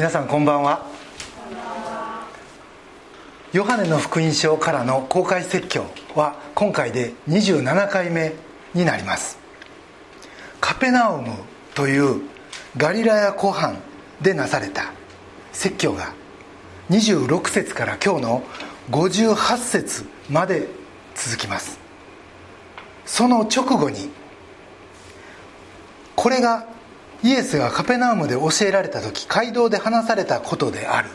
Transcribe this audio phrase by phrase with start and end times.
[0.00, 0.86] 皆さんこんばんは。
[3.52, 5.84] ヨハネの福音書からの公開説教
[6.14, 8.32] は今回で27回目
[8.72, 9.38] になります。
[10.58, 11.28] カペナウム
[11.74, 12.22] という
[12.78, 13.76] ガリラヤ湖畔
[14.22, 14.94] でなされた
[15.52, 16.14] 説教が
[16.88, 18.42] 26節から今日の
[18.88, 20.66] 58節まで
[21.14, 21.78] 続きます。
[23.04, 24.08] その直後に
[26.16, 26.79] これが
[27.22, 31.08] イエスがカペナウムで教えられた時街道で話されたことである。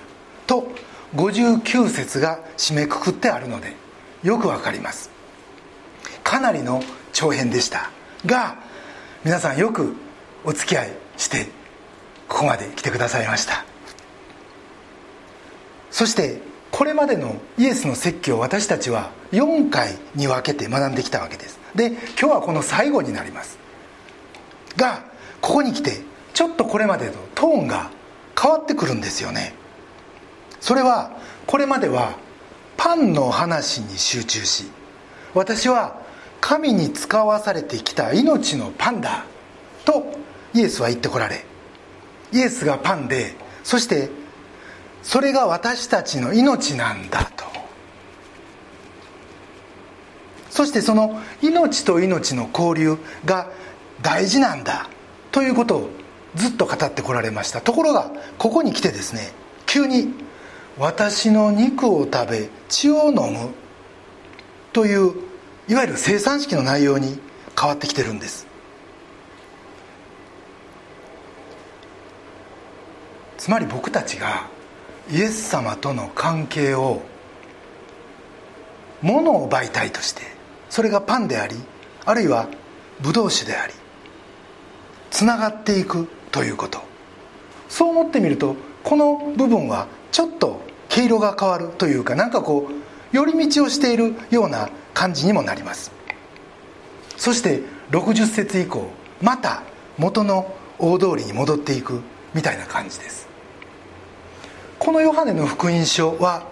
[0.47, 0.67] と
[1.15, 3.73] 59節が締めくくってあるので
[4.23, 5.09] よくわかります。
[6.23, 7.89] かなりの長編でした。
[8.25, 8.57] が
[9.23, 9.95] 皆さんよく
[10.43, 11.47] お付き合いして
[12.27, 13.65] ここまで来てくださいました。
[15.89, 16.41] そして
[16.71, 21.59] これまでのイエスの説教を私たちは4回に分けて学んできたわけです。
[21.73, 23.57] で今日はこの最後になります。
[24.75, 26.01] がここに来て
[26.33, 27.91] ちょっとこれまでとトーンが
[28.39, 29.53] 変わってくるんですよね。
[30.59, 31.11] それは
[31.45, 32.17] これまでは
[32.77, 34.65] パンの話に集中し
[35.33, 36.01] 私は
[36.41, 39.25] 神に使わされてきた命のパンだ
[39.85, 40.05] と
[40.53, 41.45] イエスは言ってこられ
[42.31, 44.09] イエスがパンでそして
[45.03, 47.45] それが私たちの命なんだと。
[50.49, 53.51] そしてその命と命の交流が
[54.01, 54.89] 大事なんだ。
[55.35, 55.89] ということを
[56.35, 57.59] ずっと語ってこられました。
[57.59, 59.33] ところがここに来てですね
[59.65, 60.13] 急に
[60.79, 63.49] 「私の肉を食べ血を飲む」
[64.71, 65.13] という
[65.67, 67.19] いわゆる生産式の内容に
[67.59, 68.47] 変わってきてるんです。
[73.37, 74.47] つまり僕たちが
[75.11, 77.01] イエス様との関係を
[79.01, 80.21] 物を媒体として
[80.69, 81.57] それがパンであり
[82.05, 82.47] あるいは
[83.01, 83.73] ブドウ酒であり
[85.15, 86.81] つながっていくということ。
[87.69, 90.59] そう思ってみるとこの部分はちょっと
[90.89, 95.93] 毛色が変わるというかなんかこう寄り道をしているような感じにもなります。
[97.15, 97.61] そして
[97.91, 98.89] 60節以降
[99.21, 99.63] また
[99.97, 102.01] 元の大通りに戻っていく
[102.33, 103.29] みたいな感じです。
[104.79, 106.43] このヨハネの福音書は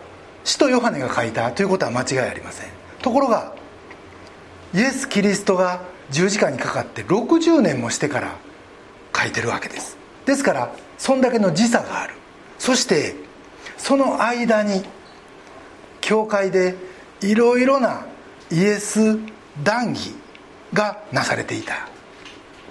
[0.45, 2.69] 使徒ヨハネが書いたということは間違いありません。
[3.01, 3.53] ところが
[4.73, 5.81] イエス・キリストが
[6.11, 8.42] 十字架にかかって60年もしてから
[9.15, 9.97] 書いてるわけです。
[10.25, 12.13] ですからそんだけの時差がある。
[12.57, 13.15] そして
[13.77, 14.83] その間に
[16.01, 16.75] 教会で
[17.21, 18.05] いろいろな
[18.51, 19.17] イエス
[19.63, 20.15] 談義
[20.73, 21.87] がなされていた。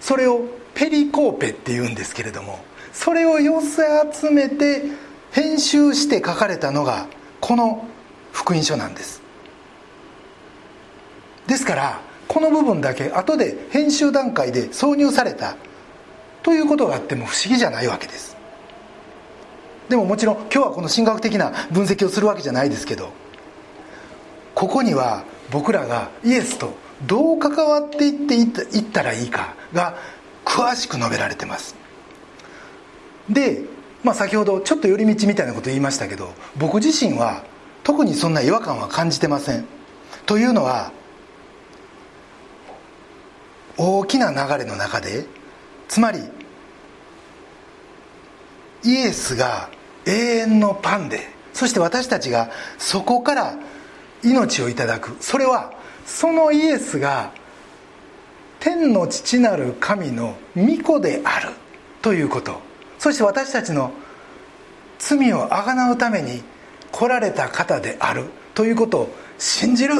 [0.00, 0.42] それを
[0.74, 2.58] ペリコーペっていうんですけれども
[2.92, 3.82] それを寄せ
[4.12, 4.82] 集めて
[5.30, 7.06] 編集して書かれたのが
[7.40, 7.86] この
[8.32, 9.22] 福音書なんです。
[11.46, 15.56] ですからこの部分だけ後で編集段階で挿入された
[16.42, 18.36] ということがあっても不思議じゃないわけです。
[19.88, 23.12] でももちろん今日はこの神学的な分析をするわけじゃないですけど
[24.54, 26.72] ここには僕らがイエスと
[27.06, 29.98] どう関わっていっていったらいいかが
[30.44, 31.74] 詳しく述べられてます。
[33.28, 33.62] で、
[34.02, 37.44] まあ、先ほどちょっと寄り道みたいなこと言いましたけど僕自身は
[37.84, 39.66] 特にそんな違和感は感じてません。
[40.26, 40.92] というのは
[43.76, 45.26] 大きな流れの中で
[45.92, 46.20] つまり
[48.82, 49.68] イエスが
[50.06, 52.48] 永遠のパンでそして私たちが
[52.78, 53.54] そこから
[54.24, 55.14] 命をいただく。
[55.20, 55.74] それは
[56.06, 57.34] そのイエスが
[58.58, 61.50] 天の父なる神の御子である
[62.00, 62.58] ということ。
[62.98, 63.92] そして私たちの
[64.98, 66.42] 罪をあがなうために
[66.90, 68.30] 来られた方である。
[68.54, 69.94] ということを信じる。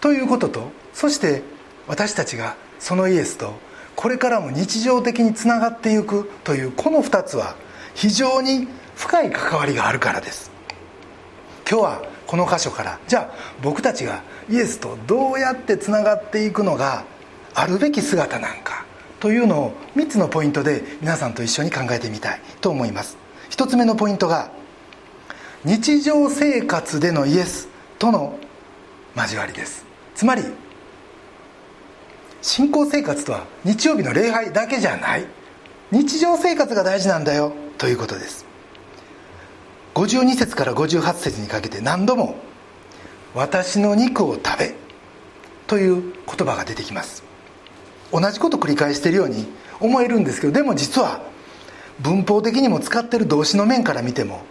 [0.00, 1.44] ということとそして
[1.86, 3.67] 私たちがそのイエスと
[3.98, 7.56] これからも日常的につながっていくというこの2つは
[7.96, 10.52] 非常に深い関わりがあるからです。
[11.68, 17.06] 今日はこの箇所からじゃあ僕たちがイエスとどうやってつながっていくのが
[17.54, 18.86] あるべき姿なんか
[19.18, 23.18] というのを3つのポイントで皆さんと一緒に考えてみたいと思います。
[23.50, 24.52] 1つ目のポイントが
[25.64, 27.68] 日常生活でのイエス
[27.98, 28.38] との
[29.16, 29.84] 交わりです。
[30.14, 30.44] つまり
[32.40, 35.26] 信仰生活とは日曜日の礼拝だけじゃない。
[35.90, 37.52] 日常生活が大事なんだよ。
[37.78, 38.46] ということです。
[39.94, 42.36] 52節から58節にかけて何度も
[43.34, 44.74] 「私の肉を食べ」
[45.66, 47.24] という言葉が出てきます。
[48.12, 49.46] 同じこと繰り返しているように
[49.80, 51.20] 思えるんですけどでも実は
[52.00, 54.42] 文法的にも使ってる動詞の面から見ても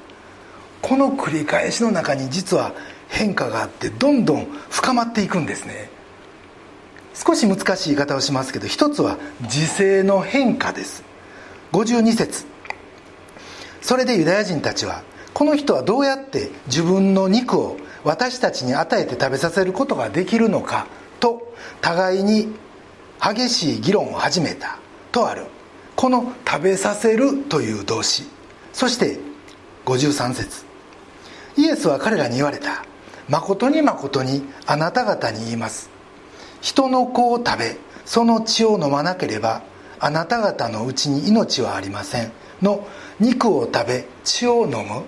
[0.82, 2.74] この繰り返しの中に実は
[3.08, 5.90] 変化があってどんどん深まっていくんですね。
[7.26, 11.04] 少し難しい言い方をしますけど一つは時勢の変化です。
[11.72, 12.46] 52節。
[13.82, 15.02] それでユダヤ人たちは
[15.34, 20.88] この人はどうやって自分の肉を私たちに与えて食べさせることができるのか
[21.20, 22.54] と互いに
[23.20, 24.78] 激しい議論を始めた
[25.12, 25.46] とある。
[25.96, 28.30] この「食べさせる」という動詞。
[28.74, 29.18] そして
[29.86, 30.66] 53節。
[31.56, 32.84] イエスは彼らに言われた。
[33.28, 35.97] 誠に誠にあなた方に言います。
[36.62, 39.64] 人の子を食べその血を飲まなければ
[40.00, 42.32] あなた方のうちに命はありません
[42.62, 42.88] の
[43.20, 45.04] 肉を食べ血を飲む。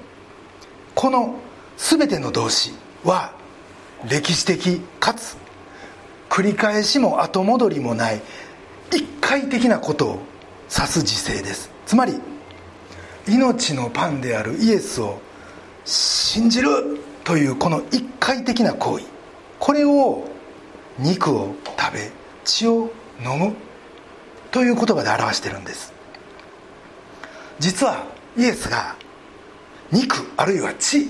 [0.95, 1.35] この
[1.77, 2.73] 全ての動詞
[3.03, 3.33] は
[4.09, 5.37] 歴史的かつ
[6.29, 8.21] 繰り返しも後戻りもない
[8.91, 10.19] 一回的なことを
[10.69, 11.69] 指す時勢です。
[11.85, 12.19] つまり
[13.27, 15.19] 命のパンであるイエスを
[15.85, 16.69] 信じる
[17.23, 19.05] というこの一回的な行為。
[19.59, 20.27] これを
[20.99, 22.11] 肉を食べ
[22.43, 22.91] 血を
[23.23, 23.55] 飲む
[24.51, 25.93] という言葉で表してるんです。
[27.59, 28.05] 実は
[28.37, 28.95] イエスが
[29.91, 31.07] 肉あるいは血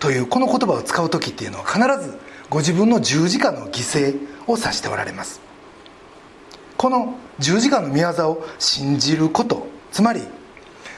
[0.00, 2.18] というこの言葉を使う時っていうのは必ず
[2.50, 4.16] ご自分の十字架の犠牲
[4.46, 5.40] を指しておられます。
[6.76, 10.22] この十字架の御業を信じることつまり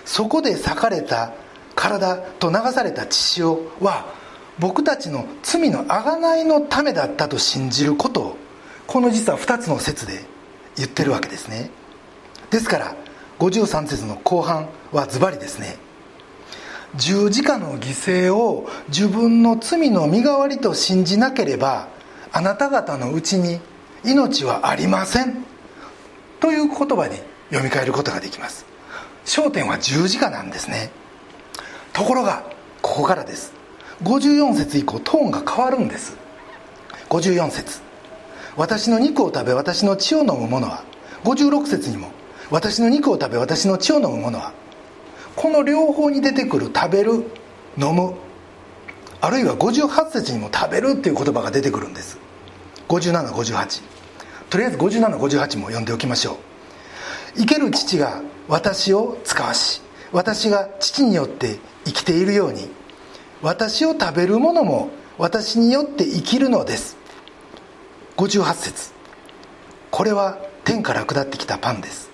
[0.05, 1.33] そこで裂かれた
[1.75, 4.07] 体と流された血潮は
[4.59, 8.37] 僕たちの罪の贖いのためだったと信じることを
[8.87, 10.25] この実は2つの説で
[10.77, 11.71] 言ってるわけですね。
[12.51, 12.97] ですから
[13.39, 15.77] 53節の後半はズバリですね。
[16.95, 21.89] 十字架の犠牲を自分の罪の身代わりと信じなければ
[22.33, 23.61] あなた方のうちに
[24.05, 25.45] 命はありません。
[26.41, 27.17] という言葉に
[27.51, 28.65] 読み替えることができます。
[29.25, 30.91] 焦点は十字架なんですね。
[31.93, 32.45] ところが
[32.81, 33.56] ここからです。
[34.03, 36.17] 54節以降トーンが変わるんです。
[37.09, 37.81] 54節。
[38.57, 40.85] 私の肉を食べ私の血を飲む者は。
[41.25, 42.11] 56節にも。
[42.51, 44.53] 私の肉を食べ私の血を飲む者は。
[45.35, 47.13] この両方に出てくる食べる
[47.79, 48.15] 飲む。
[49.21, 52.19] あるいは58節にも食べるっていう言葉が出てくるんです。
[52.89, 53.83] 5758
[54.51, 56.37] とりあえず5758も読んでおきましょう。
[57.39, 59.83] 生ける父が私を使わし
[60.13, 62.71] 私が父によって生きているように
[63.43, 66.97] 私を食べる者も私によって生きるのです。
[68.17, 68.93] 58節。
[69.91, 72.11] これは天から下ってきたパンです。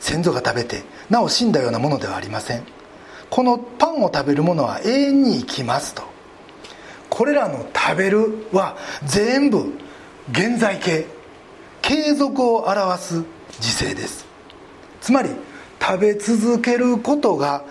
[0.00, 2.64] 先祖が食べてなお死んだようなものではありません。
[3.30, 6.02] このパンを食べる者は永遠に生きますと。
[7.08, 9.72] これらの食べるは全部
[10.30, 11.06] 現在形。
[11.82, 13.24] 継続を表す
[13.60, 14.24] 時勢です。
[15.00, 15.30] つまり
[15.80, 17.64] 食べ続けることが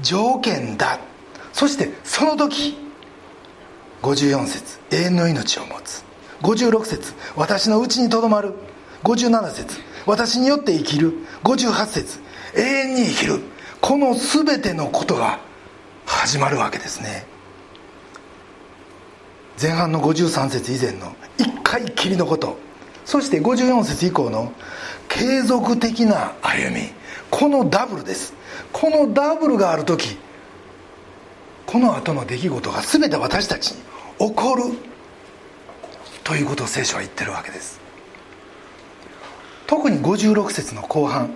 [0.00, 0.98] 条件だ。
[1.56, 2.76] そしてその時
[4.02, 6.04] 54節永遠の命を持つ。
[6.42, 8.52] 56節私のうちにとどまる。
[9.04, 11.14] 57節私によって生きる。
[11.44, 12.18] 58節
[12.54, 13.40] 永遠に生きる。
[13.80, 15.40] この全てのことが
[16.04, 17.24] 始まるわけですね。
[19.58, 22.58] 前半の53節以前の一回きりのこと。
[23.06, 24.52] そして54節以降の
[25.08, 26.90] 継続的な歩み。
[27.30, 28.34] このダブルです。
[28.74, 30.18] このダブルがある時
[31.66, 33.82] この後の出来事が全て私たちに
[34.18, 34.62] 起こる
[36.24, 37.80] ということを聖書は言ってるわけです。
[39.66, 41.34] 特に56節の後半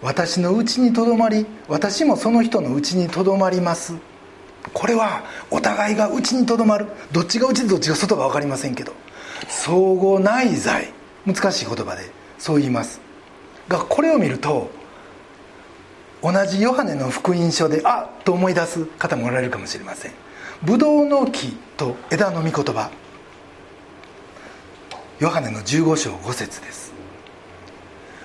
[0.00, 3.94] 私のうちにとどまり私もその人のうちにとどまります。
[4.72, 6.86] これはお互いがうちにとどまる。
[7.12, 8.92] どっちがうちでどっちが外か分かりませんけど
[9.48, 10.92] 相互内在。
[11.26, 13.00] 難しい言葉でそう言います。
[13.68, 14.70] がこれを見ると
[16.22, 20.12] 同じヨハネの福音書であっと思い出す方もおられるかもしれません。
[20.62, 22.90] ブドウの木と枝の御言葉。
[25.20, 26.92] ヨハネの15章5節です。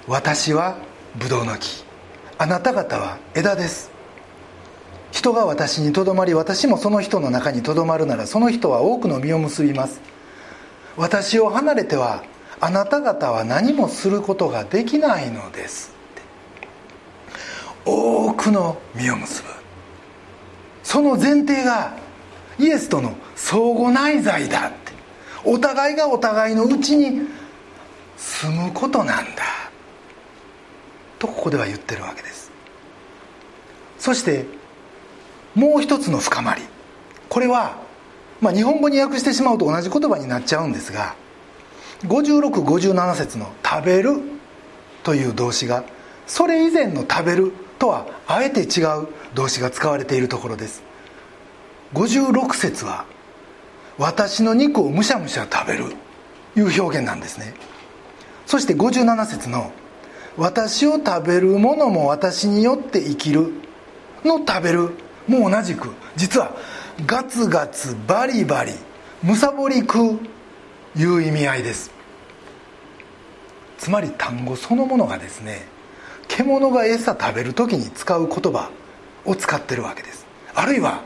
[0.08, 0.78] 私は
[1.16, 1.84] ブドウの木。
[2.38, 3.92] あなた方は枝です。
[5.12, 10.02] 人が私にとどまり私もその人の中にとどまるならその人は多くの実を結びます。
[10.98, 12.24] 私を離れては
[12.60, 15.94] あなた方は何もすることができないのです。
[17.86, 19.50] 多くの実を結ぶ。
[20.84, 21.96] その前提が
[22.60, 24.94] イエスとの相互内在だって。
[25.46, 27.28] お互いがお互いのうちに
[28.18, 29.44] 住むことなんだ。
[31.20, 32.52] とここでは言ってるわけです。
[33.98, 34.46] そして
[35.56, 36.62] もう一つの深まり。
[37.30, 37.78] これは、
[38.42, 41.16] まあ、日本語に訳してしまうと同じ言葉になっちゃうんですが
[42.04, 44.20] 5657節の「食べる」
[45.02, 45.84] という動詞が
[46.28, 50.84] それ以前の「食べる」とはあえて違う動詞が使われているところです。
[51.94, 53.04] 56節は
[54.00, 55.94] 「私の肉をむしゃむしゃ食べる」
[56.56, 57.54] いう表現なんですね。
[58.46, 59.74] そして57節の
[60.38, 63.52] 「私を食べる者も私によって生きる」
[64.24, 64.92] の食べる
[65.28, 66.56] も同じく実は
[67.06, 68.72] ガツガツバリバリ
[69.22, 70.20] むさぼり食う
[70.96, 71.92] いう意味合いです。
[73.78, 75.73] つまり単語そのものがですね
[76.28, 78.72] 獣が餌食べる時に使う言葉
[79.26, 80.26] を使ってるわけです。
[80.56, 81.02] あるいは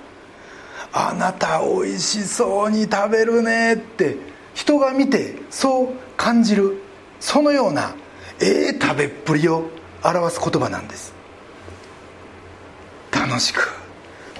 [0.94, 4.18] 「あなたおいしそうに食べるね」って
[4.54, 6.82] 人が見てそう感じる
[7.20, 7.96] そのような
[8.40, 9.70] ええ食べっぷりを
[10.04, 11.14] 表す言葉なんです。
[13.12, 13.74] 楽しく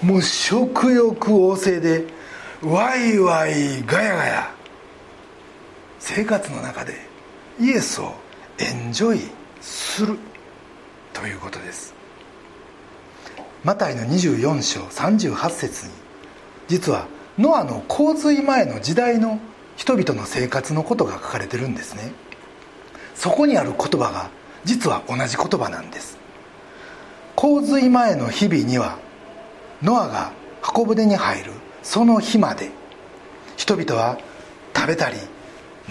[0.02, 2.06] もう食欲旺盛で
[2.62, 4.52] ワイワイガヤガヤ。
[6.00, 6.94] 生活の中で
[7.60, 8.14] イエスを
[8.60, 9.22] エンジョイ
[9.62, 10.18] する。
[11.20, 11.96] ということです。
[13.64, 15.92] マタイの24章38節に
[16.68, 17.08] 実は
[17.40, 19.40] ノアの洪水前の時代の
[19.76, 22.12] 人々の生活のことが書かれてるんですね。
[23.16, 24.30] そこにある言葉が
[24.64, 26.20] 実は同じ言葉なんです。
[27.36, 29.00] 洪水前の日々には
[29.82, 30.32] ノアが
[30.62, 32.70] 箱舟に入るその日まで
[33.56, 34.20] 人々は
[34.76, 35.18] 食べたり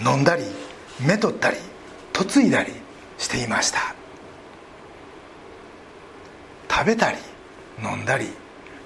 [0.05, 0.43] 飲んだり
[1.05, 1.57] めとったり
[2.13, 2.71] 嫁いだり
[3.17, 3.96] していました。
[6.69, 7.17] 食べたり
[7.83, 8.27] 飲んだり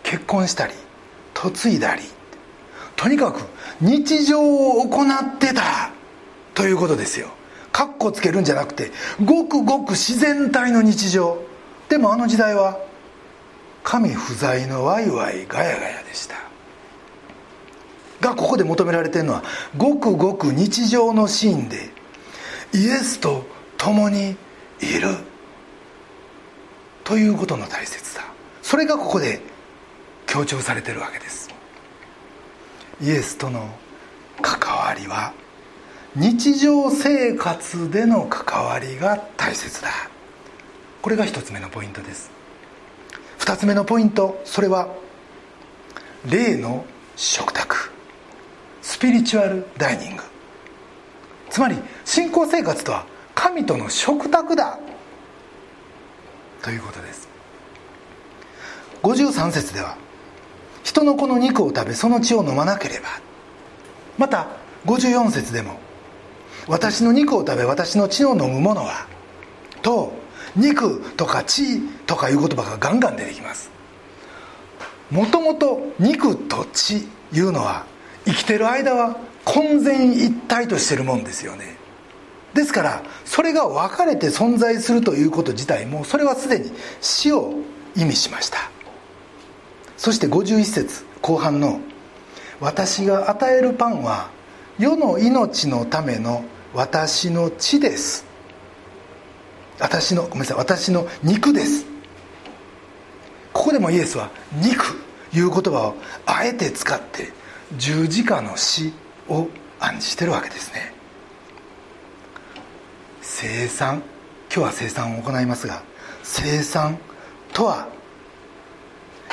[0.04, 0.74] 結婚したり
[1.36, 2.04] 嫁いだり
[2.96, 3.42] とにかく
[3.80, 5.92] 日常を行ってた
[6.54, 7.30] ということですよ。
[7.72, 8.92] かっこつけるんじゃなくて
[9.24, 11.42] ごくごく自然体の日常。
[11.90, 12.80] でもあの時代は
[13.84, 16.36] 神不在のワイワイガヤガヤでした。
[18.20, 19.44] がここで求められてるのは
[19.76, 21.90] ごくごく日常のシーンで
[22.74, 23.46] イエスと
[23.78, 24.36] 共に
[24.80, 25.31] いる。
[27.12, 28.24] ということの大切さ。
[28.62, 29.41] それがここで
[30.27, 31.50] 強調されてるわけです。
[33.01, 33.70] イエスとの
[34.41, 35.34] 関わりは
[36.15, 39.89] 日常生活での関わりが大切だ。
[41.01, 42.32] これが一つ目のポイントです。
[43.39, 44.88] 二つ目のポイントそれは
[46.30, 46.86] 霊の
[47.18, 47.91] 食卓。
[48.82, 50.24] スピリチュアルダイニング。
[51.50, 51.75] つまり
[52.06, 54.80] 信仰生活とは神との食卓だ。
[56.62, 57.27] ということです。
[59.03, 59.98] 53節では
[60.84, 63.10] 人の子の肉を食べその血を飲まなければ。
[64.18, 64.48] また
[64.86, 65.80] 54節でも
[66.68, 69.08] 私の肉を食べ私の血を飲む者は
[69.82, 70.13] と
[70.56, 73.72] 肉とか血とかいう言葉がガンガン出てきます。
[75.10, 77.86] もともと肉と血いうのは
[78.25, 81.77] 生きてる間は混然一体としてるもんですよね。
[82.53, 87.53] ですからそれが分かれて存在するということ自体もそれはすでに死を
[87.96, 88.72] 意味しました。
[89.98, 91.79] そして51節後半の
[92.60, 94.29] 「私が与えるパンは
[94.79, 96.43] 世の命のための
[96.74, 98.25] 私の血です」
[99.79, 101.86] 私のごめんなさい私の肉です。
[103.53, 104.98] ここでもイエスは「肉」
[105.34, 107.31] いう言葉をあえて使って
[107.77, 108.93] 十字架の死
[109.29, 109.48] を
[109.79, 110.93] 暗示してるわけですね。
[113.42, 114.04] 生産
[114.54, 115.82] 今日は生産を行いますが
[116.22, 117.00] 生産
[117.54, 117.88] とは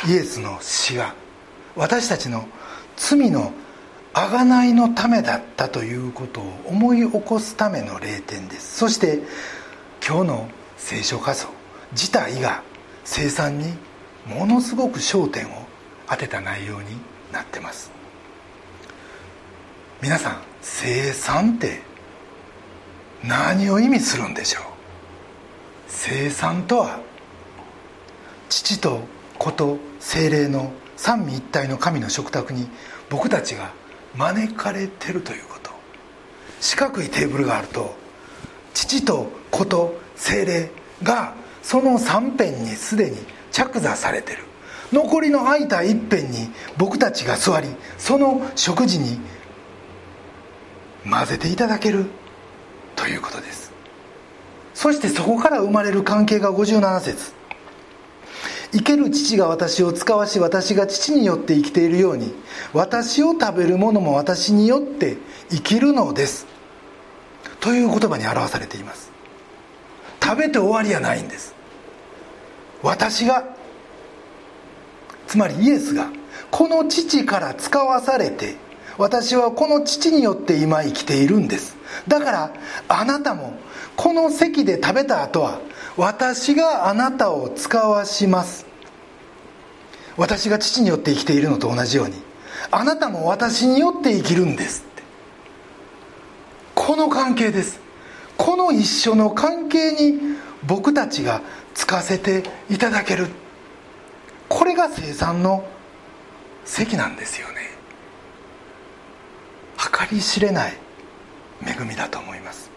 [0.08, 1.14] イエスの死が
[1.76, 2.48] 私たちの
[2.96, 3.52] 罪の
[4.14, 8.78] 贖いのためだったということを思い起こすための霊典です。
[8.78, 9.20] そして
[10.02, 10.48] 今日の
[10.78, 11.48] 聖書仮想
[11.92, 12.62] 自体が
[13.04, 13.74] 生産に
[14.26, 15.66] ものすごく焦点を
[16.08, 16.96] 当てた内容に
[17.30, 17.92] なってます。
[20.00, 21.87] 皆さん生産って
[23.24, 24.62] 何を意味するんでしょう？
[25.88, 27.00] 生産とは
[28.48, 29.00] 父と
[29.38, 32.68] 子と精霊の三位一体の神の食卓に
[33.10, 33.72] 僕たちが
[34.16, 35.70] 招かれてるということ。
[36.60, 37.94] 四角いテーブルがあると
[38.74, 40.70] 父と子と精霊
[41.02, 43.16] がその三辺にすでに
[43.52, 44.44] 着座されてる。
[44.92, 49.20] 残りの空いた一辺に僕たちが座りその食事に
[51.08, 52.06] 混ぜていただける。
[52.98, 53.72] ということです。
[54.74, 57.32] そしてそこから生まれる関係が57節。
[58.72, 62.34] 生ける父が私を使わし私が父によって生きているように
[62.74, 65.16] 私を食べる者も私によって
[65.48, 66.46] 生きるのです。
[67.60, 69.10] という言葉に表されています。
[70.22, 71.54] 食べて終わりやないんです。
[72.82, 73.44] 私が
[75.26, 76.10] つまりイエスが
[76.50, 78.56] この父から使わされて
[78.98, 81.76] 私はこの父によって今生きているんです。
[82.08, 82.52] だから
[82.88, 83.54] あなたも
[83.96, 85.60] この席で食べた後は
[85.96, 88.66] 私があなたを使わします。
[90.16, 92.14] 私が父によって生きているのと同じように
[92.72, 95.02] あなたも私によって生きるんですって。
[96.74, 97.80] この関係です。
[98.36, 100.18] この一緒の関係に
[100.66, 101.40] 僕たちが
[101.74, 103.28] つかせていただける。
[104.48, 105.64] これが生産の
[106.64, 107.77] 席なんですよね。
[109.98, 110.74] 計り知れない
[111.66, 112.70] 恵みだと思います。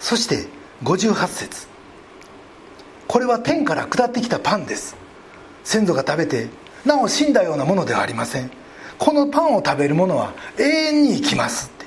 [0.00, 0.46] そして
[0.82, 1.66] 58節。
[3.06, 4.96] これは天から下ってきたパンです。
[5.62, 6.48] 先祖が食べて
[6.86, 8.50] なお死んだようなものではありません。
[8.98, 11.70] このパンを食べる者は永遠に生きます。
[11.74, 11.86] って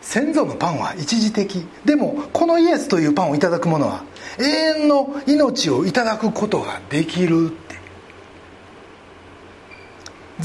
[0.00, 1.66] 先祖のパンは一時的。
[1.84, 4.04] でもこのイエスというパンをいただく者は
[4.38, 4.44] 永
[4.82, 7.74] 遠の命をいただくことができるって。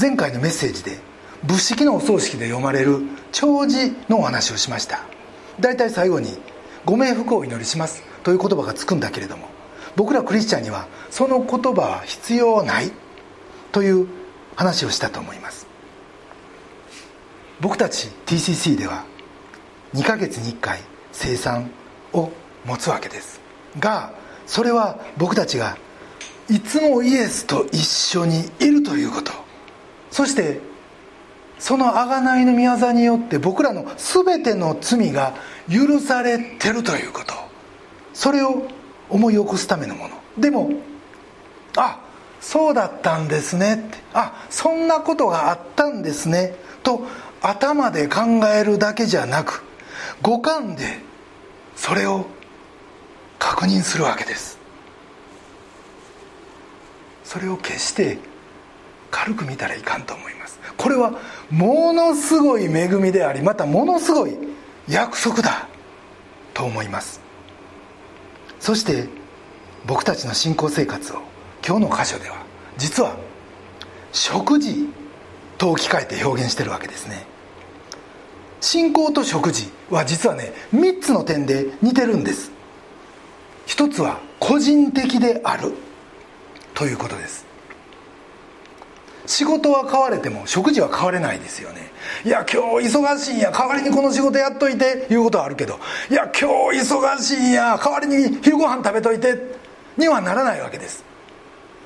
[0.00, 1.09] 前回のメッセージで
[1.44, 3.00] 仏式のお葬式で読まれる
[3.32, 5.00] 弔辞のお話をしました。
[5.58, 6.38] 大体最後に
[6.84, 9.48] 「ご冥福をお祈りします」という言葉がつくんだけれども
[9.96, 12.92] 僕らクリスチャンにはその言葉は必要ない。
[13.72, 14.08] という
[14.56, 15.66] 話をしたと思います。
[17.60, 19.04] 僕たち TCC では
[19.94, 20.80] 2ヶ月に1回
[21.12, 21.70] 生産
[22.12, 22.30] を
[22.64, 23.40] 持つわけです。
[23.78, 24.12] が
[24.46, 25.76] それは僕たちが
[26.48, 29.32] いつもイエスと一緒にいるということ。
[30.10, 30.60] そして
[31.60, 35.34] その贖いの御業によって僕らの全ての罪が
[35.70, 37.34] 許されてるということ。
[38.14, 38.66] それを
[39.10, 40.16] 思い起こすためのもの。
[40.38, 40.70] でも
[41.76, 42.00] あ
[42.40, 43.74] そうだったんですね。
[43.74, 46.54] ってあそんなことがあったんですね。
[46.82, 47.06] と
[47.42, 48.22] 頭で考
[48.54, 49.62] えるだけじゃなく
[50.22, 50.98] 五感で
[51.76, 52.26] それを
[53.38, 54.58] 確認するわけです。
[57.22, 58.18] それを決して
[59.10, 60.39] 軽く見たらいかんと思います。
[60.80, 61.12] これは
[61.50, 64.34] ものすごい恵みでありまたものすごい
[64.88, 65.68] 約束だ
[66.54, 67.20] と思います。
[68.58, 69.06] そして
[69.84, 71.20] 僕たちの信仰生活を
[71.66, 72.36] 今日の箇所では
[72.78, 73.14] 実は
[74.12, 74.88] 食事
[75.58, 77.26] と置き換えて表現してるわけですね。
[78.62, 82.52] 信仰と食事は実はね3つの点で似てるんです。
[83.66, 85.74] 一つは個人的である
[86.72, 87.49] ということです。
[89.26, 91.90] 仕事は変われても食事は変われないですよね。
[92.24, 95.78] いや今日忙しいんや代わりにこの仕事やっといていうことはあるけど
[96.10, 99.36] いや今日忙しいんや代わりに昼ご飯食べといて
[99.96, 101.04] にはならないわけです。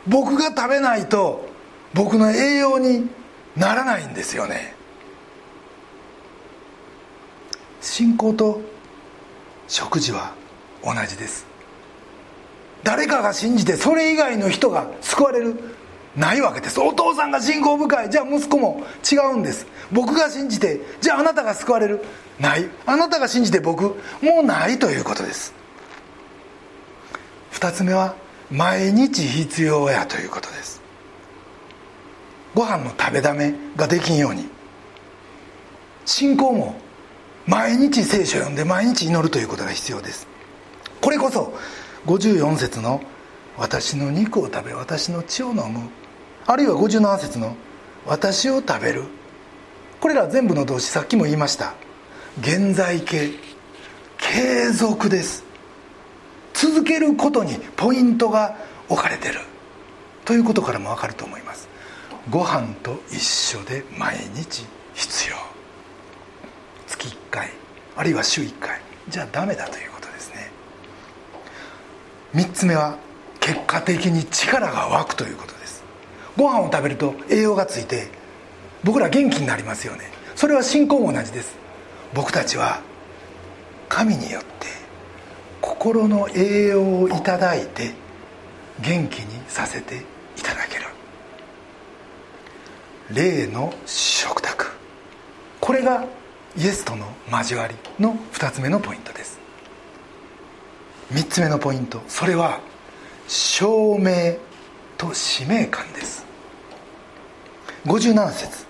[0.06, 1.48] 僕が食べないと
[1.94, 3.08] 僕の栄養に
[3.56, 4.74] ならないんですよね。
[7.80, 8.60] 信仰と
[9.68, 10.32] 食事は
[10.82, 11.46] 同じです。
[12.82, 15.56] 誰かが信じてそれ以外の人が救われる。
[16.16, 16.80] ないわけです。
[16.80, 18.10] お父さんが信仰深い。
[18.10, 19.66] じゃあ息子も違うんです。
[19.90, 22.00] 僕が信じてじゃああなたが救われる。
[22.38, 22.68] ない。
[22.86, 23.82] あなたが信じて僕
[24.22, 25.52] もうないということです。
[27.52, 28.14] 2つ目は
[28.50, 30.80] 毎日必要やということです。
[32.54, 34.48] ご飯の食べだめができんように。
[36.04, 36.76] 信仰も
[37.46, 40.28] 毎日聖書を読んで毎日祈るということが必要です。
[41.00, 41.52] これこそ
[42.06, 43.02] 54節の
[43.58, 45.80] 「私の肉を食べ私の血を飲む」
[46.46, 47.56] あるいは57節の
[48.06, 49.04] 「私を食べる」
[50.00, 51.74] これら全部の動詞さっきも言いました。
[52.40, 53.30] 現在形
[54.18, 55.44] 継続です。
[56.52, 58.56] 続けることにポイントが
[58.88, 59.40] 置かれてる。
[60.24, 61.68] ということからも分かると思います。
[62.28, 65.36] ご飯と一緒で毎日必要。
[66.86, 67.50] 月1回
[67.96, 68.80] あるいは週1回。
[69.08, 70.50] じゃあダメだということですね。
[72.34, 72.96] 3つ目は
[73.40, 75.83] 結果的に力が湧くということです。
[76.36, 78.08] ご飯を食べると栄養がついて
[78.82, 80.10] 僕ら元気になりますよね。
[80.34, 81.56] それは信仰も同じです。
[82.12, 82.80] 僕たちは
[83.88, 84.66] 神によって
[85.60, 87.92] 心の栄養をいただいて
[88.80, 90.02] 元気にさせて
[90.36, 90.84] いただける。
[93.10, 94.72] 霊の食卓。
[95.60, 96.04] これが
[96.56, 99.38] イエスとの交わりの2つ目のポイントです。
[101.12, 102.02] 3つ目のポイント。
[102.08, 102.60] それは
[103.28, 104.36] 証明
[104.96, 106.24] と使命感です。
[107.84, 108.66] 57節。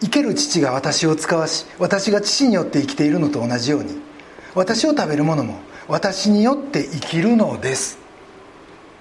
[0.00, 4.00] 生ける父が私を使わし私が父によって生きているのと同じように
[4.52, 7.98] 私を食べる者も私によって生きるのです。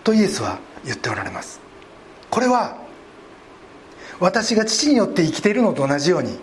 [0.04, 1.60] とイエスは言っておられます。
[2.30, 2.78] これは
[4.20, 6.40] 私が父によって生きているのと同じように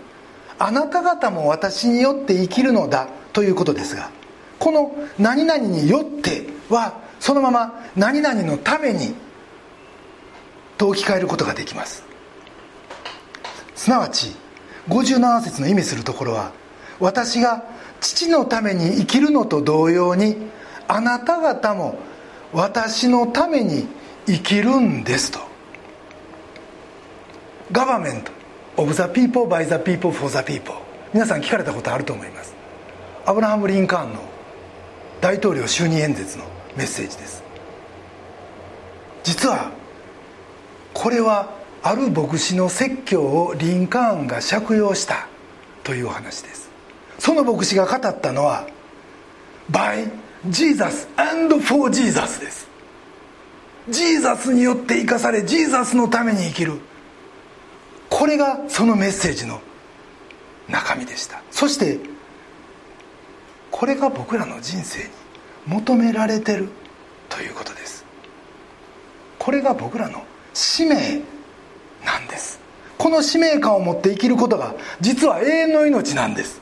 [0.59, 4.11] あなた方も私によって生きるのだということですが
[4.59, 9.15] この「何々によって」はそのまま「何々のために」
[10.79, 12.03] と置き換えることができます。
[13.75, 14.35] すなわち
[14.89, 16.53] 57節の意味するところは
[16.99, 17.63] 私が
[18.01, 20.37] 父のために生きるのと同様に
[20.89, 21.99] あなた方も
[22.53, 23.87] 私のために
[24.27, 25.41] 生きるんですと。
[27.71, 28.33] Government
[28.79, 30.77] of the people, by the people, for the people
[31.13, 32.55] 皆さん聞かれたことあると思います。
[33.27, 34.21] アブラハム・リンカーンの
[35.21, 36.45] 大統領就任演説の
[36.79, 37.43] メッセージです。
[39.25, 39.73] 実は
[40.95, 41.51] これは
[41.83, 45.27] ある牧師の説教をリンカーンが借用した
[45.83, 46.71] というお話です。
[47.19, 48.69] その牧師が語ったのは
[49.71, 50.09] by
[50.49, 52.69] Jesus and for Jesus です。
[53.89, 56.75] ジーザスによって生かされジーザスのために生きる。
[58.09, 59.61] これがそのメッセージの
[60.69, 61.43] 中身でした。
[61.51, 61.99] そして
[63.73, 65.11] これが僕らの人生に
[65.69, 66.69] 求められてる
[67.29, 68.05] ということです。
[69.39, 71.21] これが僕らの使命
[72.05, 72.59] なんです。
[72.97, 76.61] この使命感を持って生きることが実は永遠の命なんです。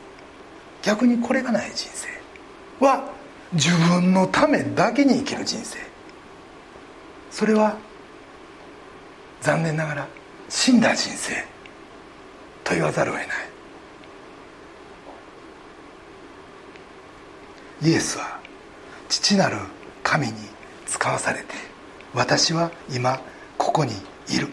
[0.83, 2.09] 逆にこれがない人生
[2.85, 3.09] は
[3.53, 5.79] 自分のためだけに生きる人生。
[7.31, 7.77] それは
[9.41, 10.07] 残念ながら
[10.49, 11.33] 死んだ人生
[12.65, 13.37] と言わざるを得ない。
[17.83, 18.41] イエスは
[19.09, 19.57] 父なる
[20.03, 20.35] 神に
[20.87, 21.47] 使わされて
[22.15, 23.21] 私は今
[23.59, 23.93] ここに
[24.29, 24.49] いる。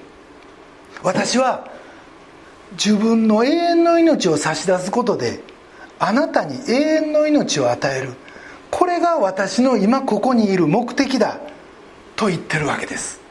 [1.01, 1.69] 私は
[2.71, 5.41] 自分の永遠の命を差し出すことで
[5.99, 8.13] あなたに永遠の命を与える。
[8.71, 11.39] これが私の今ここにいる目的だ
[12.15, 13.21] と言ってるわけです。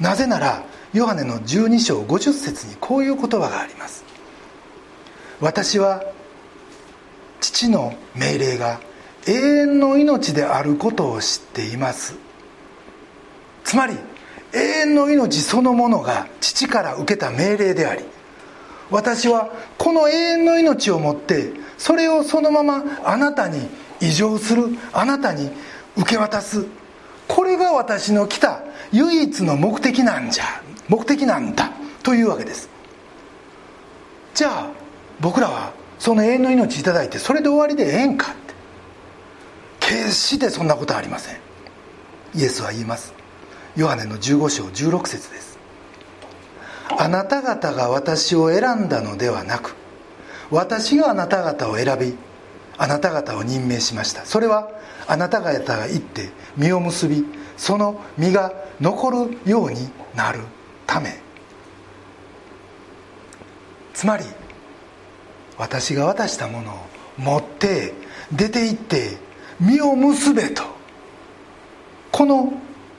[0.00, 4.04] なぜならヨハネの12章50節にこういう言葉があります。
[5.40, 6.04] 私は
[7.40, 8.80] 父の命令が
[9.26, 12.14] 永遠の命であることを知っています。
[13.64, 13.96] つまり
[14.52, 18.04] 永遠の命そのものが父から受けた命令であり
[18.90, 23.66] 私はこの永遠の命をもってそれをそのままあなたに
[24.00, 25.50] 異常するあなたに
[25.96, 26.66] 受け渡す。
[27.26, 30.44] これが私の来た唯一の目的なんじゃ
[30.88, 32.68] 目的なんだというわけです。
[34.34, 34.70] じゃあ
[35.20, 38.34] 僕らはその永遠の命いただいてそれで終わりでええんか。
[39.86, 41.36] 決してそんなことはありません。
[42.34, 43.12] イエスは言います。
[43.76, 45.58] ヨハネの15章16節です。
[46.98, 49.74] あなた方が私を選んだのではなく
[50.50, 52.14] 私があなた方を選び
[52.76, 54.24] あなた方を任命しました。
[54.24, 54.70] それは
[55.06, 57.24] あなた方が行って実を結び
[57.56, 60.40] その実が残るようになる
[60.86, 61.20] ため。
[63.92, 64.24] つまり
[65.56, 66.78] 私が渡したものを
[67.16, 67.94] 持って
[68.32, 69.16] 出て行って
[69.60, 70.62] 実を結べと。
[72.12, 72.52] この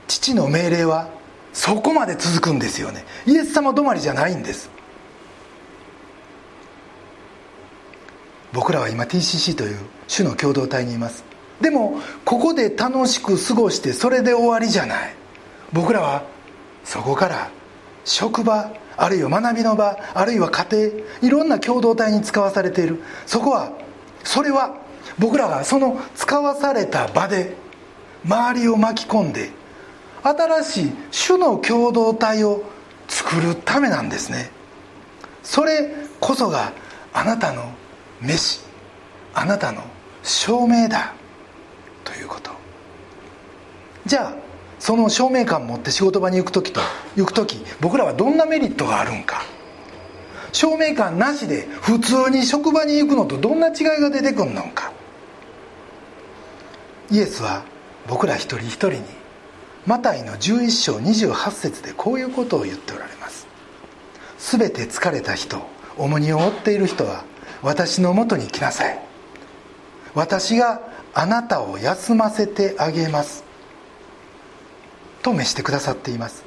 [0.07, 1.09] 父の命令は
[1.53, 3.05] そこまで続くんですよね。
[3.25, 4.69] イエス様止まりじゃないんです。
[8.51, 11.23] 僕らは今 TCC という主の共同体にいます。
[11.61, 15.13] でもここで楽しく過ごしてそれで終わりじゃない。
[15.73, 16.23] 僕らは
[16.83, 17.49] そこから
[18.03, 20.85] 職場あるいは学びの場あるいは家庭
[21.21, 23.01] いろんな共同体に使わされている。
[23.25, 23.71] そこは
[24.23, 24.84] それは
[25.19, 27.55] 僕らがその使わされた場で
[28.25, 29.51] 周りを巻き込んで
[30.23, 30.91] 新しい
[31.27, 32.63] 種の共同体を
[33.07, 34.49] 作るためなんですね。
[35.43, 36.73] それこそが
[37.13, 37.71] あなたの
[38.21, 38.61] 飯
[39.33, 39.83] あなたの
[40.23, 41.13] 証明だ
[42.03, 42.51] ということ。
[44.05, 44.33] じゃあ
[44.79, 46.81] その証明感持って仕事場に行く時と
[47.15, 49.43] 行く時僕らはどんなメリットがあるんか。
[50.51, 54.94] 証明感なしで普通に職場に行くのとどんな違いが出てくるのか。
[57.11, 57.63] イエスは
[58.07, 59.03] 僕ら一人一人に
[59.85, 63.47] マタイの11章28節でこういうことを言っておられます。
[64.39, 65.61] 全て疲れた人
[65.97, 67.23] 重荷を負っている人は
[67.61, 68.99] 私のもとに来なさい。
[70.13, 70.81] 私が
[71.13, 73.43] あなたを休ませてあげます。
[75.21, 76.43] と召してくださっています。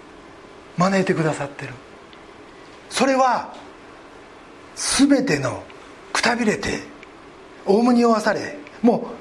[0.76, 1.74] 招いてくださってる。
[2.90, 3.54] それは
[4.74, 5.62] 全ての
[6.12, 6.80] くたびれて
[7.66, 9.17] オウムに負わされもう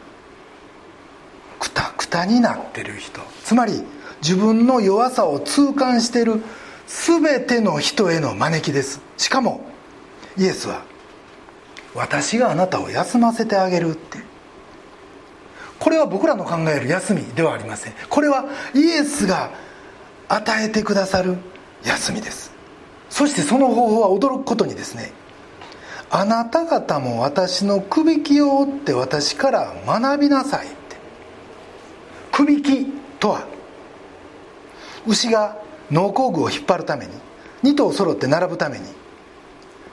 [1.59, 3.21] くたくたになってる人。
[3.43, 3.83] つまり
[4.21, 6.41] 自分の弱さを痛感している
[6.87, 9.01] 全ての人への招きです。
[9.17, 9.61] しかも
[10.37, 10.83] イエスは
[11.93, 14.19] 私があなたを休ませてあげるって。
[15.79, 17.93] これは僕らの考える休みではありません。
[18.09, 19.51] これはイエスが
[20.27, 21.37] 与えてくださる
[21.83, 22.51] 休みです。
[23.09, 25.13] そしてその方法は驚くことにですね
[26.09, 30.67] あなた方も私のくびきを追って私から学びなさい。
[33.19, 33.47] とは
[35.05, 35.57] 牛が
[35.91, 37.11] 農工具を引っ張るために
[37.63, 38.85] 2頭揃って並ぶために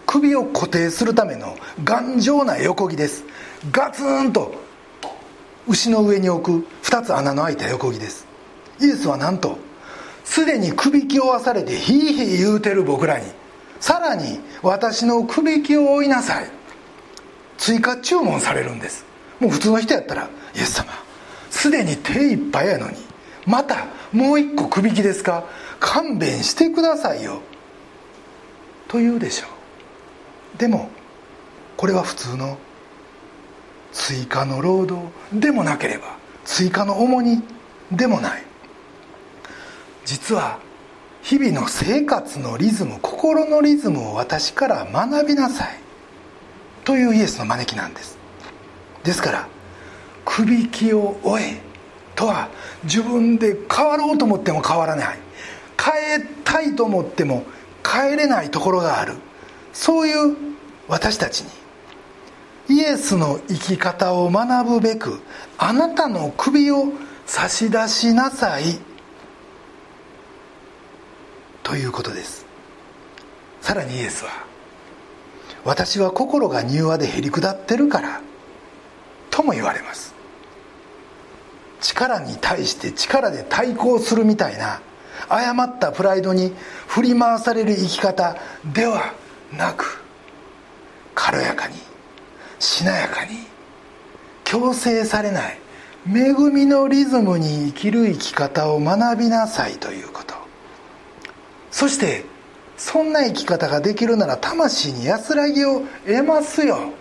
[0.07, 3.25] 首を固定するための頑丈な横木です。
[3.73, 4.55] ガツンと
[5.67, 8.27] 牛の上に置く2つ穴の開いた横木です。
[8.81, 9.57] イエスはなんと
[10.25, 13.27] すでに首きを負わされてヒーヒー言うてる僕らに
[13.81, 16.51] さらに私の首きを負いなさい。
[17.57, 19.07] 追加注文されるんです。
[19.41, 20.93] もう普通の人やったらイエス様
[21.51, 22.97] すでに手いっぱいやのに
[23.47, 25.45] またもう一個くびきですか？
[25.81, 27.43] 勘弁してくださいよ。
[28.89, 29.47] と言うでしょ
[30.57, 30.59] う。
[30.59, 30.89] でも
[31.77, 32.59] これは普通の
[33.93, 37.43] 追加の労働でもなければ追加の重荷
[37.93, 38.43] でもない。
[40.05, 40.59] 実は
[41.23, 45.79] 日々の生活のリズム心のリズムを私から学びなさい。
[46.85, 48.19] というイエスの招きなんです。
[49.05, 49.49] ですから
[50.25, 51.61] 「くびきを終え」
[52.15, 52.49] とは
[52.85, 55.19] 自分で変わろうと思っても変わらない。
[55.77, 57.45] 変えたいと思っても
[57.87, 59.15] 変えれないところがある。
[59.73, 60.37] そういう
[60.89, 61.51] 私たちに。
[62.69, 65.21] イエスの生き方を学ぶべく
[65.59, 66.93] あなたの首を
[67.27, 68.79] 差し出しなさい。
[71.63, 72.47] ということです。
[73.61, 74.31] さらにイエスは
[75.65, 78.21] 私は心が柔和でへりくだってるから
[79.31, 80.14] とも言われます。
[81.85, 84.81] 力に対して力で対抗するみたいな
[85.29, 86.53] 誤ったプライドに
[86.87, 88.37] 振り回される生き方
[88.73, 89.13] では
[89.57, 90.03] なく
[91.15, 91.75] 軽やかに
[92.59, 93.37] しなやかに
[94.45, 95.59] 強制されない
[96.07, 100.35] 恵みのリズムに生きる生き方を学びなさいということ。
[101.71, 102.25] そして
[102.77, 106.93] そんな生き方ができるなら魂に安らぎを得ますよ。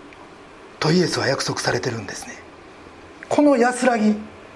[0.80, 2.34] とイエスは約束されてるんですね。
[3.28, 4.14] この安らぎ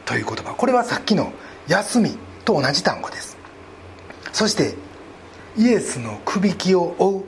[0.08, 0.54] という言葉。
[0.54, 1.34] これはさっきの
[1.66, 2.16] 休み
[2.46, 3.36] と同じ単語です。
[4.32, 4.74] そして
[5.58, 7.24] イエスのくびきを追う。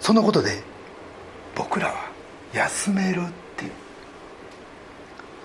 [0.00, 0.62] そのことで
[1.54, 2.10] 僕らは
[2.54, 3.24] 休めるっ
[3.58, 3.72] ていう。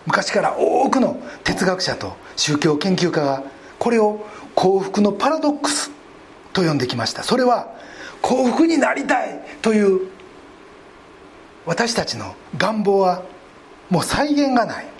[0.05, 3.43] 昔から多くの哲学者と宗教研究家が
[3.77, 4.25] これを
[4.55, 5.91] 幸福のパラドックス
[6.53, 7.21] と呼んできました。
[7.21, 7.67] それは
[8.21, 10.07] 幸福になりたいという
[11.65, 13.23] 私たちの願望は
[13.89, 14.98] もう再現がない。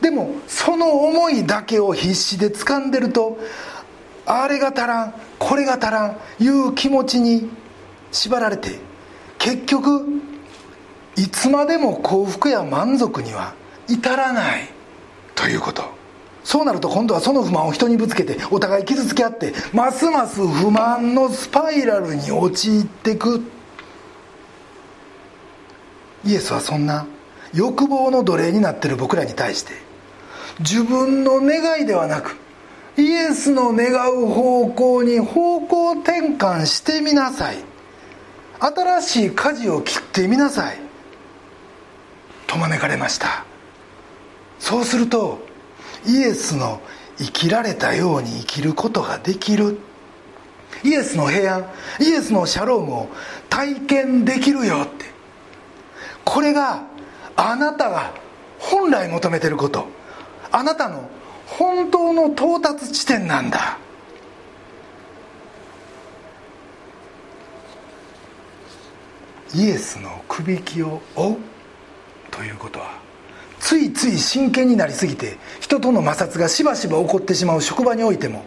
[0.00, 3.38] でもその思いだけを必死で掴んでると
[4.26, 7.48] あれが足らんこれが足らんいう気持ちに
[8.12, 8.78] 縛られて
[9.38, 10.06] 結局
[11.16, 13.54] いつまでも幸福や満足には
[13.88, 14.68] 至らない
[15.34, 15.82] ということ。
[16.42, 23.42] そうなると今度はその不満を人にぶつけてお互い傷つけ合ってますます不満のスパイラルに陥ってく。
[26.26, 27.06] イエスはそんな
[27.54, 29.72] 欲望の奴隷になってる僕らに対して
[30.60, 32.36] 自分の願いではなく
[32.96, 37.56] イエスの願う方向に方向転換してみなさい。
[38.60, 40.78] 新しい舵を切ってみなさい。
[42.46, 43.44] と招かれました。
[44.60, 45.44] そうすると
[46.06, 46.80] イエスの
[47.18, 49.78] 生きられたように生きることができる。
[50.84, 51.66] イエスの平安
[51.98, 53.08] イエスのシャロームを
[53.48, 55.06] 体験できるよって。
[56.24, 56.84] これが
[57.34, 58.12] あなたが
[58.58, 59.88] 本来求めてること。
[60.54, 61.10] あなたの
[61.46, 63.76] 本当の到達地点なんだ。
[69.52, 71.36] イエスのくびきを追う
[72.30, 72.90] ということは
[73.60, 78.44] ついつい真剣になりすぎて人との摩擦がしばしば起こってしまう職場においても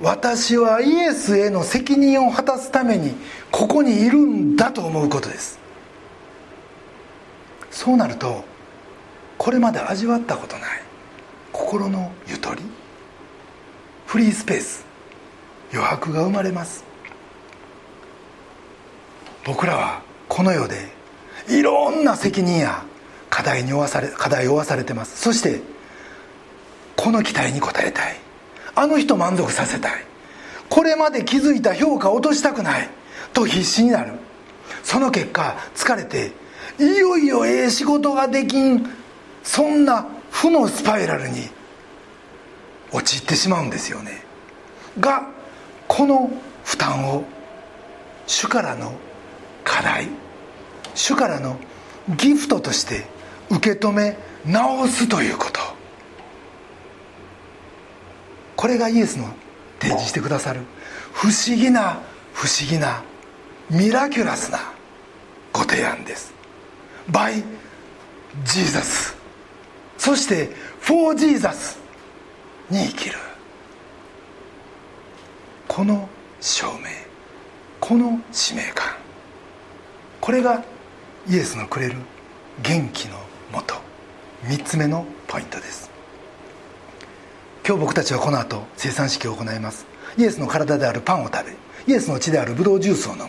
[0.00, 3.14] 私はイエスへの責任を果たすために
[3.50, 5.58] ここにいるんだと思うことです。
[7.72, 8.44] そうなると
[9.40, 10.82] これまで味わったことない。
[11.50, 12.60] 心のゆとり。
[14.04, 14.84] フリースペース。
[15.72, 16.84] 余白が生まれます。
[19.46, 20.92] 僕らはこの世で
[21.48, 22.84] いろんな責任や
[23.30, 25.18] 課題に負わされ課題を負わされてます。
[25.18, 25.62] そして
[26.94, 28.16] この期待に応えたい。
[28.74, 30.04] あの人満足させたい。
[30.68, 32.90] これまで築いた評価を落としたくない。
[33.32, 34.12] と必死になる。
[34.82, 36.32] その結果疲れて
[36.78, 38.99] いよいよええ仕事ができん。
[39.42, 41.48] そんな負のスパイラルに
[42.92, 44.22] 陥ってしまうんですよね。
[44.98, 45.28] が
[45.88, 46.30] この
[46.64, 47.24] 負担を
[48.26, 48.92] 主からの
[49.64, 50.08] 課題
[50.94, 51.58] 主からの
[52.16, 53.06] ギフトとして
[53.50, 55.60] 受け止め直すということ。
[58.56, 59.24] これがイエスの
[59.80, 60.60] 提示してくださる
[61.12, 62.00] 不思議な
[62.34, 63.02] 不思議な
[63.70, 64.58] ミラキュラスな
[65.52, 66.34] ご提案です。
[67.10, 67.42] by
[68.44, 69.19] Jesus
[70.00, 70.48] そして
[70.80, 71.78] for Jesus
[72.70, 73.16] に生きる。
[75.68, 76.08] この
[76.40, 76.86] 証明。
[77.80, 78.94] この使命感。
[80.18, 80.64] これが
[81.28, 81.96] イエスのくれる
[82.62, 82.88] 元。
[82.94, 83.16] 気の
[83.52, 83.74] もと
[84.46, 85.90] 3つ目のポイントです。
[87.66, 89.84] 今日僕たちはこの後生産式を行います。
[90.16, 91.52] イエスの体であるパンを食べ
[91.92, 93.24] イエスの血であるブドウジュースを飲む。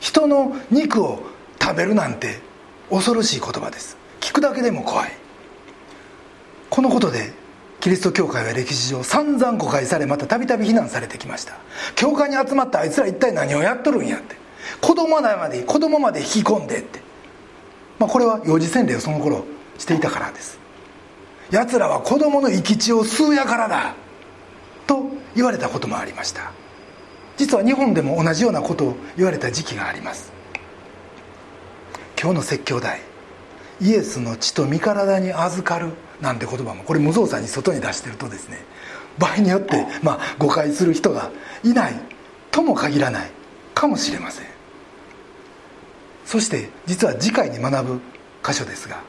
[0.00, 1.22] 人の肉を
[1.60, 2.40] 食べるなんて
[2.88, 3.98] 恐ろしい言葉です。
[4.18, 5.21] 聞くだけでも怖い。
[6.72, 7.34] このことで
[7.80, 11.58] キリスト教会は歴史上散々誤解されまたたびたび非難されてきました。
[11.96, 14.36] 教会に集まったあいつら一体何をやっとるんやって。
[14.80, 17.00] 子供まで子供まで引き込んでって、
[17.98, 19.44] まあ、これは幼児洗礼をその頃
[19.76, 20.58] していたからです。
[21.50, 23.94] 奴らは子供の生き血を吸うやからだ。
[24.86, 25.04] と
[25.36, 26.52] 言われたこともありました。
[27.36, 30.32] 実は日本でも同じようなことを言われた時期があります。
[32.18, 33.02] 今日の説教題。
[33.82, 35.90] イエスの血と身体に預かる
[36.22, 38.58] なんて言葉もこれ無造作に外に出してるとですね
[39.18, 41.30] 場合によって、まあ、誤解する人が
[41.64, 41.94] いない
[42.50, 43.30] とも限らない
[43.74, 44.46] かもしれません。
[46.24, 48.00] そして実は次回に学ぶ
[48.42, 49.02] 箇所ですが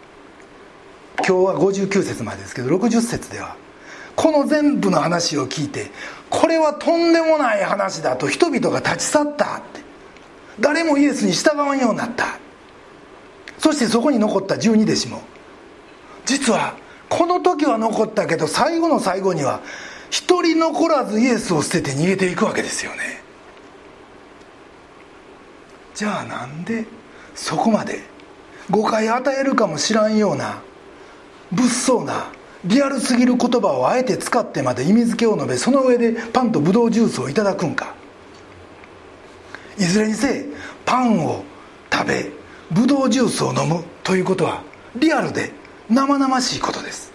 [1.17, 3.55] 今日は59節までですけど60節では
[4.15, 5.91] この全部の話を聞いて
[6.29, 9.81] これはとんでもない話だと人々が立ち去ったって
[10.59, 12.39] 誰もイエスに従わんようになった。
[13.59, 15.21] そしてそこに残った十二弟子も
[16.25, 16.75] 実は
[17.09, 19.61] この時は残ったけど最後の最後には
[20.09, 23.21] 一人残らずイエスを捨てて逃げていくわけですよね。
[25.95, 26.85] じゃあなんで
[27.35, 28.01] そこまで
[28.69, 30.61] 誤解与えるかもしらんような
[31.51, 32.31] 物騒な
[32.65, 37.95] リアルすぎる言葉をあえて使ってまで意味付けを述べその上でパンとブドウジュースをいただくんか。
[39.77, 40.45] いずれにせ
[40.85, 41.43] パンを
[41.91, 42.31] 食べ
[42.71, 44.63] ブドウジュースを飲むということは
[44.95, 45.51] リアルで
[45.93, 47.11] 生々しいことです。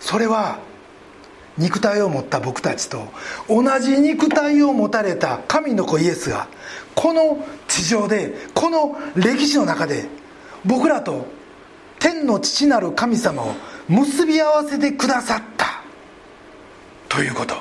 [0.00, 0.58] それは
[1.58, 3.08] 肉体を持った僕たちと
[3.48, 6.48] 同じ肉体を持たれた神の子イエスが
[6.94, 10.06] この地上でこの歴史の中で
[10.64, 11.26] 僕らと
[11.98, 13.54] 天の父なる神様を
[13.88, 15.82] 結び合わせてくださった。
[17.08, 17.56] ということ。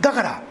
[0.00, 0.42] だから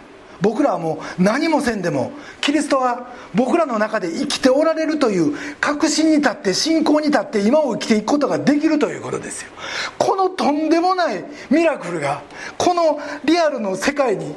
[0.43, 9.51] 僕らはもう何もせんでもキリストは僕らの中で生きておられるという確信に立って信仰に立って今を生きていくことができるということですよ。
[9.97, 12.23] このとんでもないミラクルが
[12.57, 14.35] このリアルの世界に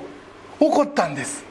[0.61, 1.45] 起こったんです。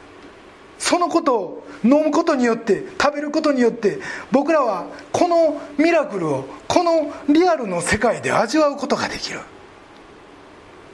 [0.79, 3.99] そのことを飲むことによって食べることによって
[4.31, 9.41] 僕らはこのミラクルをこのリアルの世界で味わうことができる。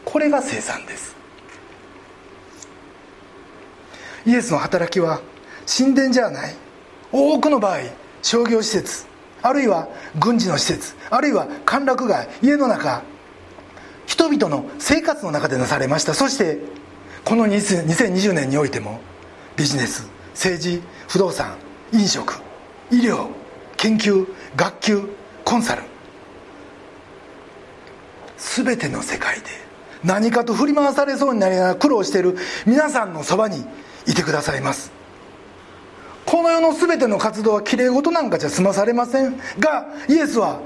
[0.03, 1.20] これが生産です。
[4.25, 5.21] イエスの働きは
[5.65, 6.55] 神殿じゃない。
[7.11, 7.79] 多くの場合
[8.21, 9.05] 商業施設
[9.41, 9.87] あるいは
[10.19, 13.03] 軍事の施設あるいは歓楽街家の中
[14.05, 16.13] 人々の生活の中でなされました。
[16.13, 16.59] そして
[17.25, 18.99] この2020年においても
[19.55, 21.55] ビジネス政治不動産
[21.91, 22.41] 飲食
[22.91, 23.27] 医療
[23.77, 25.09] 研究学級
[25.43, 25.83] コンサル
[28.37, 29.45] 全ての世界で
[30.03, 33.65] 何かと振り回されそうになりながら苦労している皆さんのそばに
[34.07, 34.91] いてくださいます。
[36.25, 39.37] この世の全ての活動はきれい事なんかじゃ済まされません。
[39.59, 40.59] がイエスは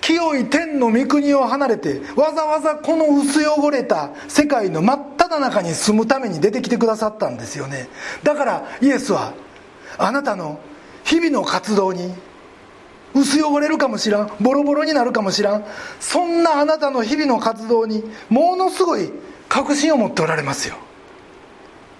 [0.00, 7.88] 清い天の御国を離れてわざわざこの薄汚れた世界の真っ只中に住むために出てきてくださったんですよね。
[8.22, 9.32] だからイエスは
[9.98, 10.60] あなたの
[11.04, 12.14] 日々の活動に
[13.14, 14.32] 薄汚れるかもしらん。
[14.40, 15.64] ボロボロになるかもしらん。
[16.00, 19.10] そんなあなたの日々の活動にものすごい
[19.48, 20.76] 確信を持っておられますよ。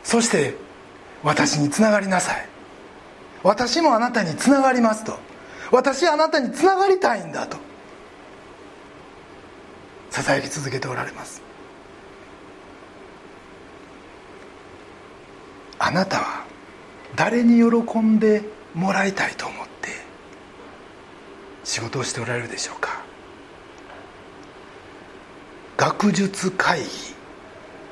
[0.09, 0.55] そして
[1.23, 2.49] 私につながりなさい。
[3.43, 5.19] 私もあなたにつながりますと。
[5.71, 7.59] 私あなたにつながりたいんだと。
[10.09, 11.43] ささやき続けておられます。
[15.79, 16.47] あなたは
[17.15, 19.91] 誰に喜んでもらいたいと思って
[21.65, 23.03] 仕事をしておられるでしょうか。
[25.77, 26.87] 学術会議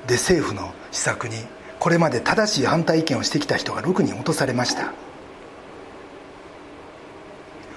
[0.06, 1.44] で政府の施策に
[1.78, 4.92] これまで正しい反対意見をしてきた人が6人落とされました。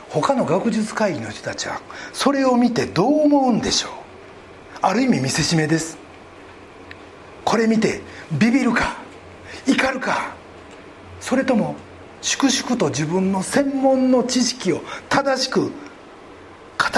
[0.09, 1.81] 他の学術会議の人たちは
[2.13, 3.91] それを見てどう思うんでしょう。
[4.81, 5.97] ある意味見せしめです。
[7.45, 8.97] これ見てビビるか
[9.67, 10.33] 怒るか
[11.19, 11.75] それとも
[12.21, 15.71] 粛々と自分の専門の知識を正しく語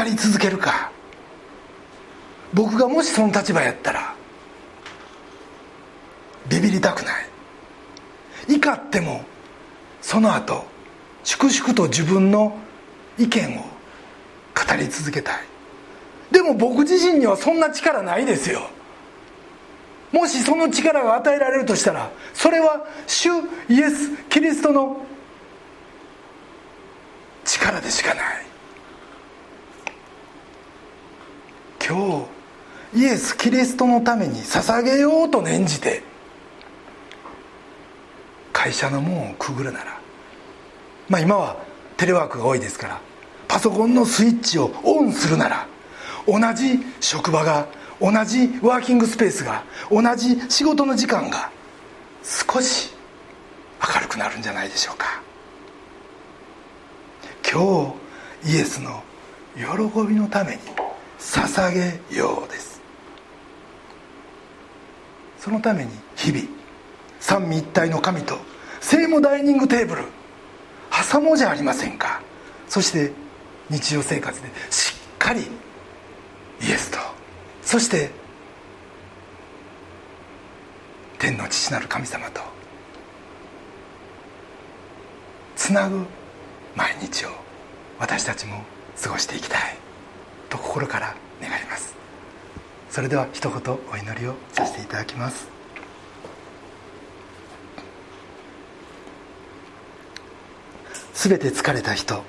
[0.05, 0.91] り続けるか。
[2.53, 4.15] 僕がもしその立場やったら
[6.51, 7.25] ビビりたくない。
[8.49, 9.23] 怒っても
[10.01, 10.65] その後
[11.23, 12.57] 粛々と自分の
[13.17, 15.35] 意見を語り続けたい。
[16.29, 18.69] でも僕自身にはそんな力ないですよ。
[20.11, 23.29] もしその力が与えられるとしたらそれは主
[23.69, 25.05] イエス・キリストの
[27.45, 28.45] 力でしかない。
[31.87, 32.27] 今
[32.93, 36.10] 日イエス・キリストのために捧げようと念じて
[38.61, 39.99] 会社の門をくぐるなら。
[41.09, 41.57] まあ今は
[41.97, 43.01] テレワークが多いですから。
[43.47, 45.67] パソコンのスイッチをオンするなら。
[46.27, 47.67] 同じ職場が
[47.99, 51.49] 同じワーキングスペースが同じ仕事の時間が
[52.21, 52.93] 少し
[53.95, 55.23] 明るくなるんじゃないでしょうか。
[57.51, 57.95] 今
[58.45, 59.01] 日イエスの
[59.55, 59.63] 喜
[60.07, 60.59] びのために
[61.17, 62.79] 捧げようです。
[65.39, 66.60] そのために日々
[67.21, 68.37] 三位一体の神と
[68.81, 70.03] 聖母ダイニングテーブル。
[71.11, 72.21] 挟もうじゃありませんか。
[72.67, 73.13] そして
[73.69, 75.45] 日常生活でしっかりイ
[76.71, 76.97] エスと。
[77.61, 78.11] そして
[81.19, 82.41] 天の父なる神様と
[85.55, 86.05] つなぐ
[86.75, 87.29] 毎日を
[87.99, 88.63] 私たちも
[89.01, 89.77] 過ごしていきたい。
[90.49, 91.95] と心から願います。
[92.89, 95.60] それでは一言お祈りをさせていただきます。
[101.21, 102.23] すべて疲れた人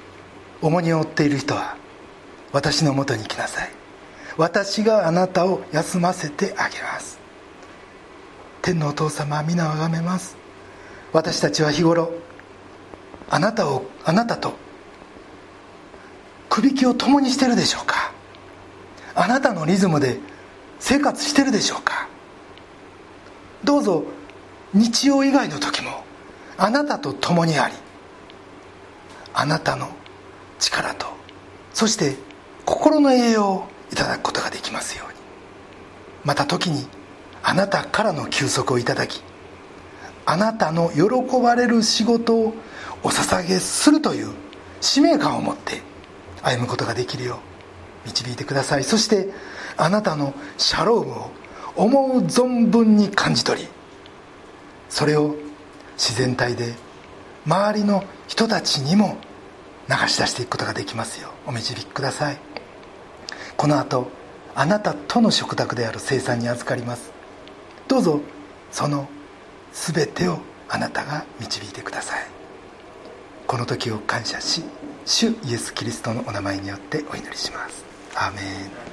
[0.60, 1.78] 重荷を負っている人は
[2.52, 3.70] 私のもとに来なさい。
[4.36, 7.18] 私があなたを休ませてあげます。
[8.60, 10.36] 天のお父様は皆をあがめます。
[11.14, 12.12] 私たちは日頃
[13.30, 14.52] あなたをあなたと
[16.50, 18.12] くびきを共にしてるでしょうか。
[19.14, 20.18] あなたのリズムで
[20.80, 22.10] 生活してるでしょうか。
[23.64, 24.04] どうぞ
[24.74, 26.04] 日曜以外の時も
[26.58, 27.74] あなたと共にあり
[29.34, 29.88] あなたの
[30.58, 31.06] 力と
[31.72, 32.16] そして
[32.64, 35.12] 心の栄養をいただくことができますように。
[36.24, 36.86] また時に
[37.42, 39.22] あなたからの休息をいただき
[40.24, 42.54] あなたの喜ばれる仕事を
[43.02, 44.30] お捧げするという
[44.80, 45.82] 使命感を持って
[46.42, 47.40] 歩むことができるよ
[48.04, 48.84] う導いてください。
[48.84, 49.30] そして
[49.76, 51.30] あなたのシャロームを
[51.74, 53.68] 思う存分に感じ取り
[54.88, 55.34] それを
[55.96, 56.74] 自然体で
[57.46, 59.16] 周りの人たちにも
[59.88, 61.30] 流し出していくことができますよ。
[61.46, 62.38] お導きください。
[63.56, 64.08] この後
[64.54, 67.12] あなたとの食卓である生産に預かります。
[67.88, 68.20] どうぞ
[68.70, 69.08] その
[69.72, 70.38] 全てを
[70.68, 72.26] あなたが導いてください。
[73.46, 74.64] この時を感謝し
[75.04, 77.84] 主イエス・キリストのお名前によってお祈りします。
[78.14, 78.91] アーメン。